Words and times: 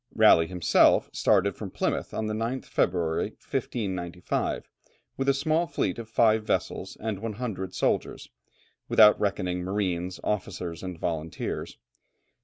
Raleigh 0.15 0.47
himself 0.47 1.11
started 1.13 1.55
from 1.55 1.69
Plymouth 1.69 2.11
on 2.11 2.25
the 2.25 2.33
9th 2.33 2.65
February, 2.65 3.25
1595, 3.33 4.67
with 5.15 5.29
a 5.29 5.33
small 5.35 5.67
fleet 5.67 5.99
of 5.99 6.09
five 6.09 6.43
vessels, 6.43 6.97
and 6.99 7.19
100 7.19 7.75
soldiers, 7.75 8.27
without 8.89 9.19
reckoning 9.19 9.59
marines, 9.63 10.19
officers, 10.23 10.81
and 10.81 10.97
volunteers. 10.97 11.77